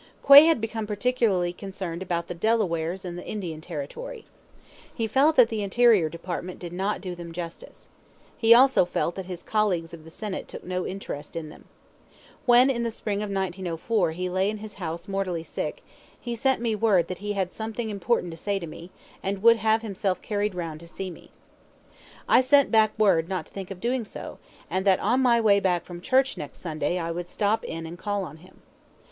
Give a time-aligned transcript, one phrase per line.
[0.27, 4.25] Quay had become particularly concerned about the Delawares in the Indian Territory.
[4.91, 7.87] He felt that the Interior Department did not do them justice.
[8.35, 11.65] He also felt that his colleagues of the Senate took no interest in them.
[12.47, 15.83] When in the spring of 1904 he lay in his house mortally sick,
[16.19, 18.89] he sent me word that he had something important to say to me,
[19.21, 21.29] and would have himself carried round to see me.
[22.27, 25.59] I sent back word not to think of doing so, and that on my way
[25.59, 28.63] back from church next Sunday I would stop in and call on him.